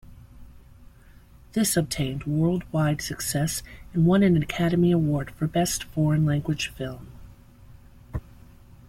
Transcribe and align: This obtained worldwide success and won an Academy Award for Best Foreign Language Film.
This 1.51 1.77
obtained 1.77 2.23
worldwide 2.23 3.03
success 3.03 3.61
and 3.93 4.03
won 4.03 4.23
an 4.23 4.35
Academy 4.41 4.91
Award 4.91 5.29
for 5.35 5.45
Best 5.45 5.83
Foreign 5.83 6.25
Language 6.25 6.69
Film. 6.69 7.11